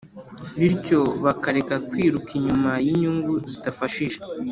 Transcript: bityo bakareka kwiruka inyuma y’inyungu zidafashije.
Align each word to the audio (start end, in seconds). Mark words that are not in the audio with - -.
bityo 0.59 0.99
bakareka 1.23 1.75
kwiruka 1.89 2.29
inyuma 2.37 2.71
y’inyungu 2.85 3.33
zidafashije. 3.51 4.19